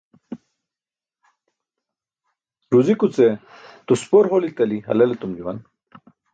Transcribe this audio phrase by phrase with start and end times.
[2.77, 3.29] Ruzikuce
[3.87, 5.65] tuspor holi tali halel etum juwan.